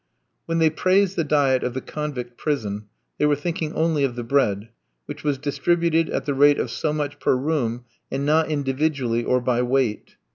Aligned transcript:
When 0.47 0.57
they 0.57 0.71
praised 0.71 1.15
the 1.15 1.23
diet 1.23 1.63
of 1.63 1.75
the 1.75 1.79
convict 1.79 2.35
prison, 2.35 2.87
they 3.19 3.27
were 3.27 3.35
thinking 3.35 3.71
only 3.73 4.03
of 4.03 4.15
the 4.15 4.23
bread, 4.23 4.69
which 5.05 5.23
was 5.23 5.37
distributed 5.37 6.09
at 6.09 6.25
the 6.25 6.33
rate 6.33 6.57
of 6.57 6.71
so 6.71 6.91
much 6.91 7.19
per 7.19 7.35
room, 7.35 7.85
and 8.11 8.25
not 8.25 8.49
individually 8.49 9.23
or 9.23 9.39
by 9.39 9.61
weight. 9.61 10.15